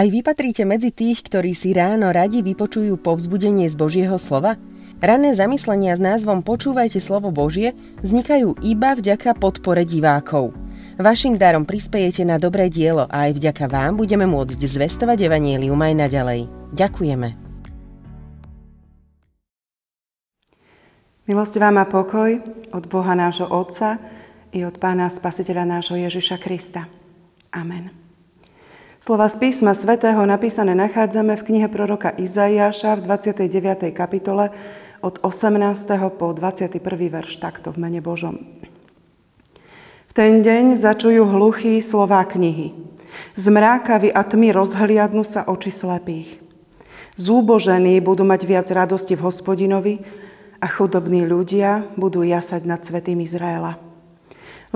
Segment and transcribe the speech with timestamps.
[0.00, 4.56] Aj vy patríte medzi tých, ktorí si ráno radi vypočujú povzbudenie z Božieho slova?
[4.96, 10.56] Rané zamyslenia s názvom Počúvajte slovo Božie vznikajú iba vďaka podpore divákov.
[10.96, 15.92] Vašim darom prispejete na dobré dielo a aj vďaka vám budeme môcť zvestovať Evangelium aj
[15.92, 16.40] naďalej.
[16.72, 17.28] Ďakujeme.
[21.28, 22.40] Milosť vám a pokoj
[22.72, 24.00] od Boha nášho Otca
[24.56, 26.88] i od Pána Spasiteľa nášho Ježiša Krista.
[27.52, 28.09] Amen.
[29.00, 33.96] Slova z písma svätého napísané nachádzame v knihe proroka Izaiáša v 29.
[33.96, 34.52] kapitole
[35.00, 36.20] od 18.
[36.20, 36.76] po 21.
[37.08, 38.44] verš takto v mene Božom.
[40.04, 42.76] V ten deň začujú hluchí slová knihy.
[43.40, 46.36] Z mrákavy a tmy rozhliadnú sa oči slepých.
[47.16, 50.04] Zúbožení budú mať viac radosti v hospodinovi
[50.60, 53.80] a chudobní ľudia budú jasať nad svetým Izraela.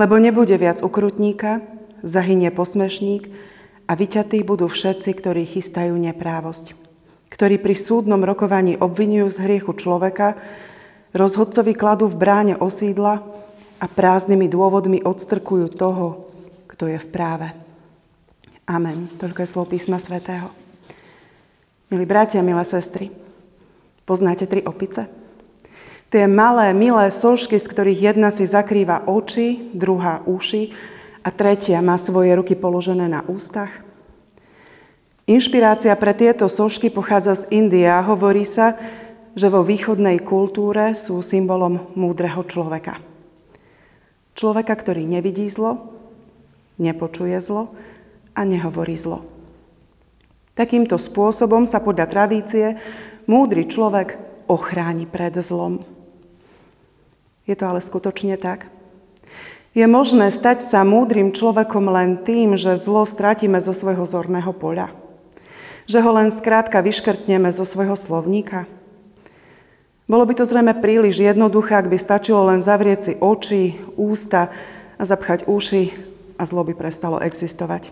[0.00, 1.60] Lebo nebude viac ukrutníka,
[2.00, 3.52] zahynie posmešník,
[3.84, 6.72] a vyťatí budú všetci, ktorí chystajú neprávosť,
[7.28, 10.40] ktorí pri súdnom rokovaní obvinujú z hriechu človeka,
[11.12, 13.20] rozhodcovi kladú v bráne osídla
[13.78, 16.32] a prázdnymi dôvodmi odstrkujú toho,
[16.70, 17.48] kto je v práve.
[18.64, 19.12] Amen.
[19.20, 20.48] Toľko je slov písma svätého.
[21.92, 23.12] Milí bratia, milé sestry,
[24.08, 25.04] poznáte tri opice?
[26.08, 30.72] Tie malé, milé sošky, z ktorých jedna si zakrýva oči, druhá uši
[31.24, 33.72] a tretia má svoje ruky položené na ústach?
[35.24, 38.76] Inšpirácia pre tieto sošky pochádza z Indie a hovorí sa,
[39.32, 43.00] že vo východnej kultúre sú symbolom múdreho človeka.
[44.36, 45.96] Človeka, ktorý nevidí zlo,
[46.76, 47.72] nepočuje zlo
[48.36, 49.24] a nehovorí zlo.
[50.52, 52.76] Takýmto spôsobom sa podľa tradície
[53.24, 55.80] múdry človek ochráni pred zlom.
[57.48, 58.68] Je to ale skutočne tak?
[59.74, 64.94] Je možné stať sa múdrym človekom len tým, že zlo stratíme zo svojho zorného poľa.
[65.90, 68.70] Že ho len skrátka vyškrtneme zo svojho slovníka.
[70.06, 74.54] Bolo by to zrejme príliš jednoduché, ak by stačilo len zavrieť si oči, ústa
[74.94, 75.90] a zapchať uši
[76.38, 77.90] a zlo by prestalo existovať.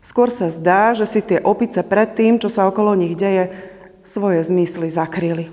[0.00, 3.52] Skôr sa zdá, že si tie opice pred tým, čo sa okolo nich deje,
[4.00, 5.52] svoje zmysly zakryli.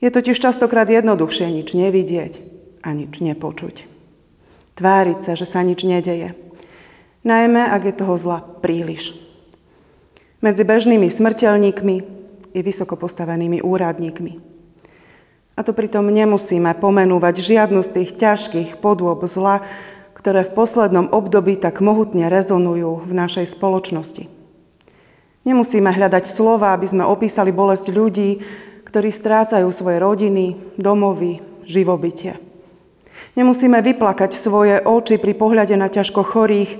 [0.00, 2.51] Je totiž častokrát jednoduchšie nič nevidieť,
[2.82, 3.88] a nič nepočuť.
[4.76, 6.34] Tváriť sa, že sa nič nedeje.
[7.22, 9.14] Najmä, ak je toho zla príliš.
[10.42, 11.96] Medzi bežnými smrteľníkmi
[12.50, 14.32] i vysoko postavenými úradníkmi.
[15.54, 19.62] A to pritom nemusíme pomenúvať žiadnu z tých ťažkých podôb zla,
[20.16, 24.26] ktoré v poslednom období tak mohutne rezonujú v našej spoločnosti.
[25.42, 28.30] Nemusíme hľadať slova, aby sme opísali bolesť ľudí,
[28.86, 32.51] ktorí strácajú svoje rodiny, domovy, živobytie.
[33.32, 36.72] Nemusíme vyplakať svoje oči pri pohľade na ťažko chorých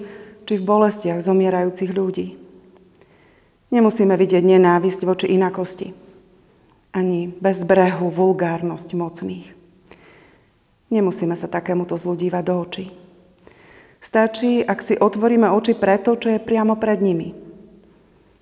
[0.44, 2.36] či v bolestiach zomierajúcich ľudí.
[3.72, 5.96] Nemusíme vidieť nenávisť voči inakosti,
[6.92, 9.48] ani bezbrehu vulgárnosť mocných.
[10.92, 12.92] Nemusíme sa takémuto zlu dívať do očí.
[14.04, 17.32] Stačí, ak si otvoríme oči pre to, čo je priamo pred nimi.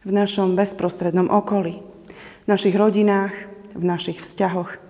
[0.03, 1.79] V našom bezprostrednom okolí,
[2.43, 3.37] v našich rodinách,
[3.71, 4.90] v našich vzťahoch,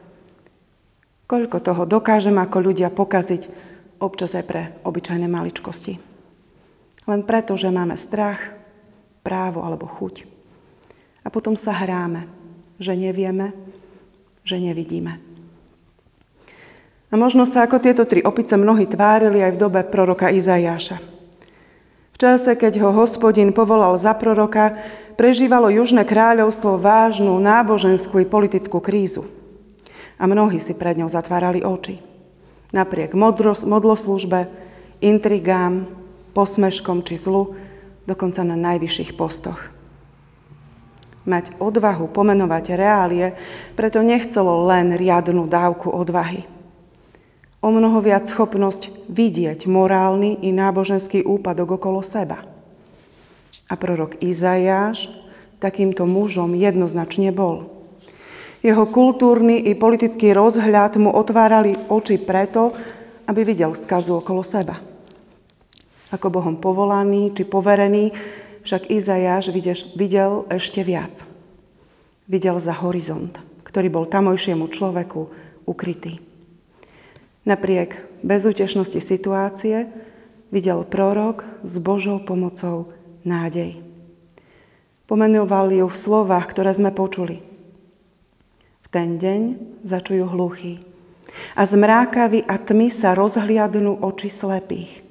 [1.30, 3.46] Koľko toho dokážeme ako ľudia pokaziť,
[4.02, 5.94] občas aj pre obyčajné maličkosti.
[7.06, 8.50] Len preto, že máme strach,
[9.22, 10.26] právo alebo chuť.
[11.22, 12.26] A potom sa hráme,
[12.82, 13.54] že nevieme,
[14.42, 15.22] že nevidíme.
[17.10, 20.98] A možno sa ako tieto tri opice mnohí tvárili aj v dobe proroka Izajáša.
[22.10, 24.74] V čase, keď ho hospodin povolal za proroka,
[25.14, 29.39] prežívalo Južné kráľovstvo vážnu náboženskú i politickú krízu
[30.20, 32.00] a mnohí si pred ňou zatvárali oči.
[32.70, 33.18] Napriek
[33.66, 34.46] modloslužbe,
[35.02, 35.90] intrigám,
[36.36, 37.58] posmeškom či zlu,
[38.06, 39.74] dokonca na najvyšších postoch.
[41.26, 43.36] Mať odvahu pomenovať reálie
[43.76, 46.48] preto nechcelo len riadnu dávku odvahy.
[47.60, 52.48] O mnoho viac schopnosť vidieť morálny i náboženský úpadok okolo seba.
[53.68, 55.12] A prorok Izajáš
[55.60, 57.79] takýmto mužom jednoznačne bol.
[58.60, 62.76] Jeho kultúrny i politický rozhľad mu otvárali oči preto,
[63.24, 64.76] aby videl skazu okolo seba.
[66.12, 68.12] Ako Bohom povolaný či poverený,
[68.60, 69.48] však Izajáš
[69.96, 71.24] videl ešte viac.
[72.28, 73.32] Videl za horizont,
[73.64, 75.32] ktorý bol tamojšiemu človeku
[75.64, 76.20] ukrytý.
[77.48, 79.88] Napriek bezútešnosti situácie
[80.52, 82.92] videl prorok s Božou pomocou
[83.24, 83.80] nádej.
[85.08, 87.40] Pomenoval ju v slovách, ktoré sme počuli–
[88.90, 89.42] ten deň
[89.86, 90.82] začujú hluchí.
[91.54, 95.06] A z mrákavy a tmy sa rozhliadnú oči slepých.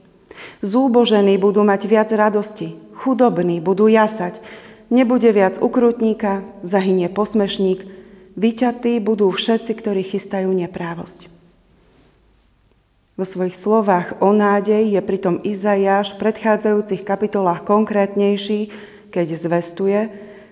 [0.59, 4.43] Zúbožení budú mať viac radosti, chudobní budú jasať,
[4.91, 7.87] nebude viac ukrutníka, zahynie posmešník,
[8.35, 11.31] vyťatí budú všetci, ktorí chystajú neprávosť.
[13.19, 18.71] Vo svojich slovách o nádej je pritom Izajáš v predchádzajúcich kapitolách konkrétnejší,
[19.11, 19.99] keď zvestuje,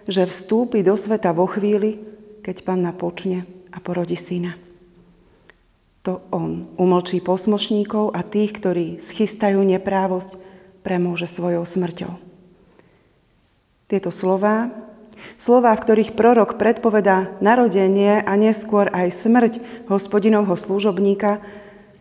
[0.08, 2.07] že vstúpi do sveta vo chvíli,
[2.48, 3.44] keď panna počne
[3.76, 4.56] a porodí syna.
[6.08, 10.40] To on umlčí posmošníkov a tých, ktorí schystajú neprávosť,
[10.80, 12.16] premôže svojou smrťou.
[13.92, 14.72] Tieto slová,
[15.36, 19.54] slová, v ktorých prorok predpovedá narodenie a neskôr aj smrť
[19.92, 21.44] hospodinovho služobníka,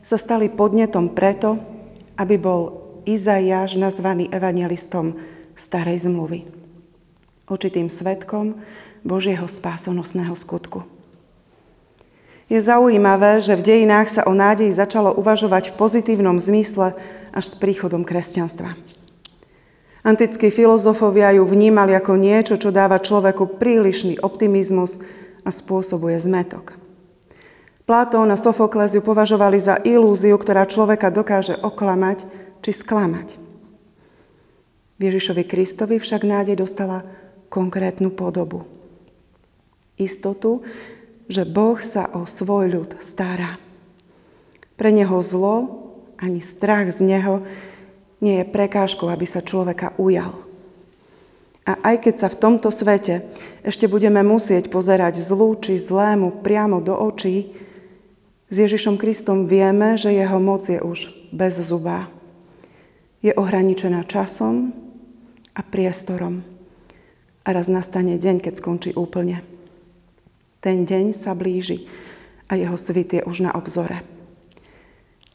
[0.07, 1.59] sa stali podnetom preto,
[2.15, 5.19] aby bol Izaiáš nazvaný evangelistom
[5.59, 6.47] starej zmluvy.
[7.51, 8.63] Očitým svetkom
[9.07, 10.83] Božieho spásonosného skutku.
[12.51, 16.95] Je zaujímavé, že v dejinách sa o nádeji začalo uvažovať v pozitívnom zmysle
[17.31, 18.75] až s príchodom kresťanstva.
[20.07, 25.03] Antickí filozofovia ju vnímali ako niečo, čo dáva človeku prílišný optimizmus
[25.43, 26.79] a spôsobuje zmetok.
[27.83, 32.23] Platón a Sofokles ju považovali za ilúziu, ktorá človeka dokáže oklamať
[32.63, 33.39] či sklamať.
[35.03, 37.03] Ježišovi Kristovi však nádej dostala
[37.51, 38.76] konkrétnu podobu.
[39.97, 40.63] Istotu,
[41.27, 43.59] že Boh sa o svoj ľud stará.
[44.77, 45.87] Pre neho zlo
[46.21, 47.45] ani strach z neho
[48.21, 50.47] nie je prekážkou, aby sa človeka ujal.
[51.67, 53.27] A aj keď sa v tomto svete
[53.67, 57.51] ešte budeme musieť pozerať zlu či zlému priamo do očí,
[58.47, 62.07] s Ježišom Kristom vieme, že jeho moc je už bez zuba.
[63.19, 64.71] Je ohraničená časom
[65.51, 66.47] a priestorom.
[67.43, 69.43] A raz nastane deň, keď skončí úplne.
[70.67, 71.87] Ten deň sa blíži
[72.51, 74.03] a jeho svit je už na obzore.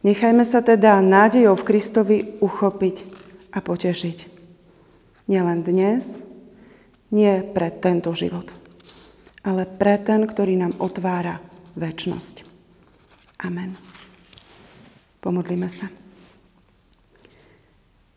[0.04, 3.08] Nechajme sa teda nádejou v Kristovi uchopiť
[3.56, 4.28] a potešiť.
[5.32, 6.20] Nielen dnes,
[7.16, 8.44] nie pre tento život,
[9.48, 11.40] ale pre ten, ktorý nám otvára
[11.80, 12.44] väčnosť.
[13.40, 13.80] Amen.
[15.24, 15.88] Pomodlíme sa.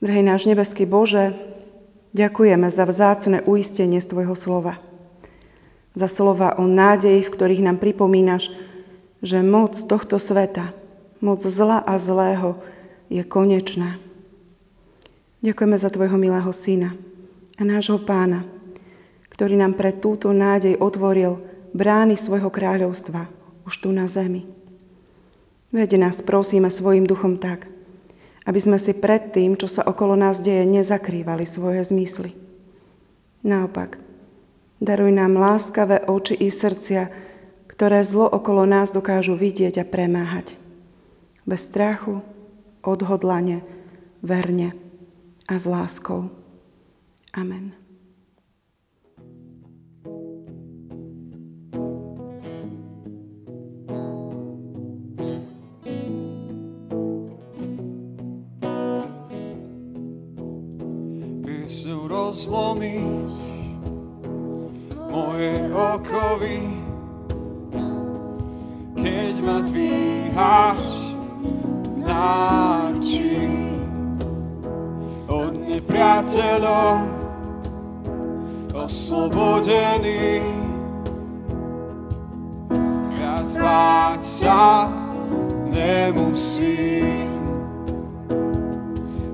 [0.02, 1.30] Drahý náš nebeský Bože,
[2.10, 4.82] ďakujeme za vzácne uistenie z Tvojho slova.
[5.94, 8.50] Za slova o nádeji, v ktorých nám pripomínaš,
[9.22, 10.74] že moc tohto sveta,
[11.22, 12.58] moc zla a zlého
[13.08, 14.02] je konečná.
[15.40, 16.98] Ďakujeme za Tvojho milého Syna
[17.56, 18.42] a nášho Pána,
[19.30, 21.40] ktorý nám pre túto nádej otvoril
[21.72, 23.30] brány svojho kráľovstva
[23.64, 24.44] už tu na zemi.
[25.74, 27.66] Veď nás prosíme svojim duchom tak,
[28.46, 32.36] aby sme si pred tým, čo sa okolo nás deje, nezakrývali svoje zmysly.
[33.42, 33.98] Naopak,
[34.84, 37.08] daruj nám láskavé oči i srdcia,
[37.66, 40.54] ktoré zlo okolo nás dokážu vidieť a premáhať.
[41.48, 42.20] Bez strachu,
[42.84, 43.64] odhodlane,
[44.20, 44.76] verne
[45.48, 46.28] a s láskou.
[47.34, 47.74] Amen.
[62.34, 63.43] zlomíš
[65.14, 66.74] moje okovy,
[68.98, 70.90] keď ma dvíhaš
[72.02, 73.46] náči
[75.30, 77.06] od nepriateľov
[78.74, 80.42] oslobodený.
[83.14, 84.90] Viac báť sa
[85.70, 87.30] nemusím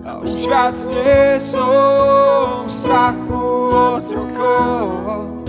[0.04, 5.39] a už viac nie som strachu od rukov.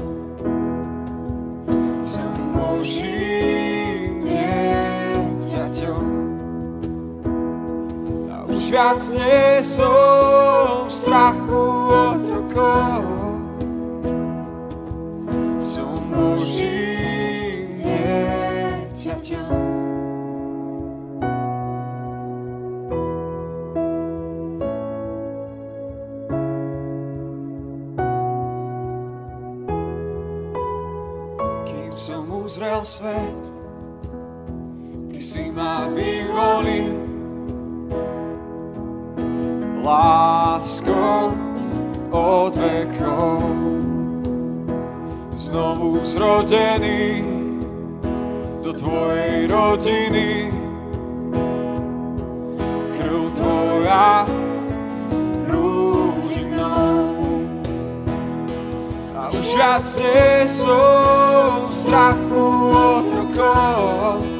[8.72, 13.04] Viac nie som strachu od rukov.
[15.60, 19.60] Som Božím dieťaťom.
[32.42, 33.44] uzrel svet,
[35.14, 37.01] Ty si ma vyvolil
[39.84, 41.34] láskou
[42.10, 43.42] od vekov.
[45.32, 47.26] Znovu zrodený
[48.62, 50.54] do Tvojej rodiny,
[52.98, 54.26] krv Tvoja
[56.62, 57.50] mnou.
[59.18, 64.31] A už viac nie som strachu otrokov.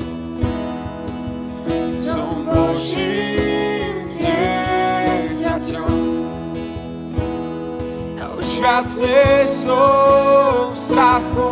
[8.62, 11.50] Viac nie som strachu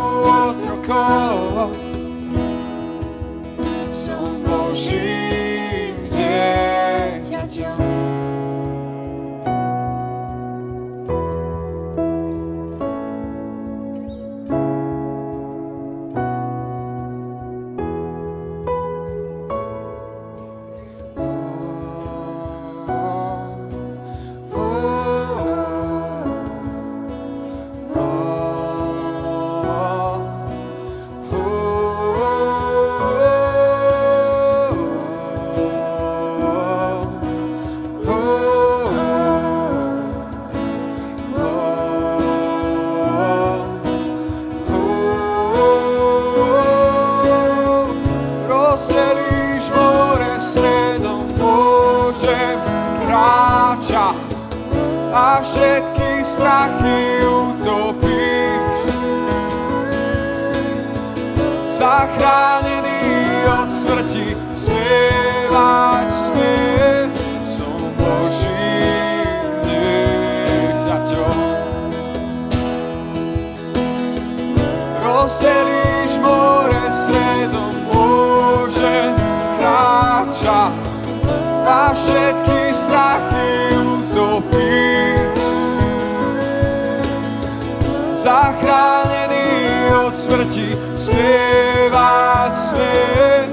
[50.40, 52.56] stredom, môžem
[53.04, 54.16] kráčať
[55.12, 58.88] a všetky strachy utopíš.
[61.68, 63.04] Zachránený
[63.48, 67.08] od smrti, spievať smie,
[67.44, 71.36] som Božím dieťaťom.
[75.04, 75.69] Rozdelíš
[82.10, 85.38] všetky strachy utopíš.
[88.18, 89.46] Zachránený
[90.04, 93.52] od smrti, spievať svet,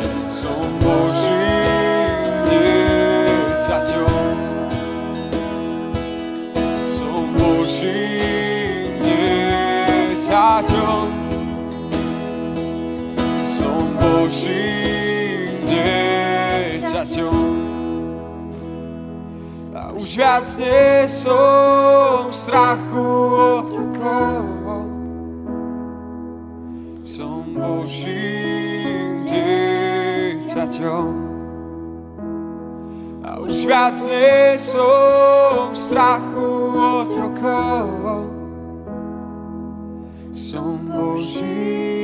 [20.17, 23.05] už nie som v strachu
[23.61, 24.49] otrokov.
[27.05, 31.13] Som Božím dieťaťom.
[33.29, 36.49] A už viac nie som v strachu
[36.81, 38.25] otrokov.
[40.33, 41.96] Som Božím.